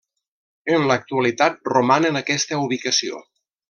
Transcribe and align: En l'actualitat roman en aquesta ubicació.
En 0.77 0.85
l'actualitat 0.93 1.71
roman 1.77 2.11
en 2.13 2.21
aquesta 2.25 2.63
ubicació. 2.67 3.27